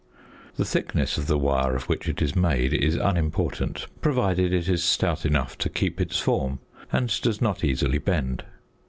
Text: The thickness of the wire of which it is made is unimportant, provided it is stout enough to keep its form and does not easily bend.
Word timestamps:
The 0.55 0.65
thickness 0.65 1.19
of 1.19 1.27
the 1.27 1.37
wire 1.37 1.75
of 1.75 1.83
which 1.83 2.09
it 2.09 2.23
is 2.23 2.35
made 2.35 2.73
is 2.73 2.95
unimportant, 2.95 3.85
provided 4.01 4.51
it 4.51 4.67
is 4.67 4.83
stout 4.83 5.27
enough 5.27 5.59
to 5.59 5.69
keep 5.69 6.01
its 6.01 6.17
form 6.19 6.57
and 6.91 7.07
does 7.21 7.39
not 7.39 7.63
easily 7.63 7.99
bend. 7.99 8.43